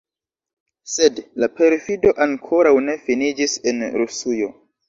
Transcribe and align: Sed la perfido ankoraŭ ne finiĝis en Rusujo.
Sed 0.93 1.19
la 1.43 1.49
perfido 1.59 2.15
ankoraŭ 2.27 2.75
ne 2.89 2.99
finiĝis 3.05 3.57
en 3.75 3.89
Rusujo. 4.01 4.53